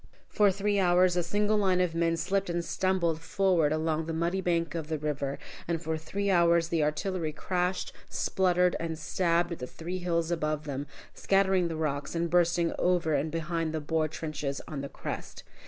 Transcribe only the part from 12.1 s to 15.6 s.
and bursting over and behind the Boer trenches on the crest.